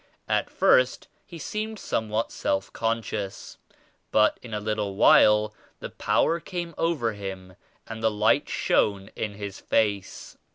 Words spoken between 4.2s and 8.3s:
in a little while the Power came over him and the